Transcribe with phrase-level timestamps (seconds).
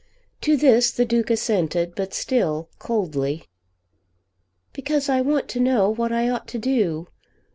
[0.41, 3.43] To this the Duke assented, but still coldly.
[4.73, 7.07] "Because I want to know what I ought to do.